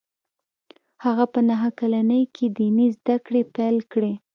[1.03, 4.13] هغه په نهه کلنۍ کې ديني زده کړې پیل کړې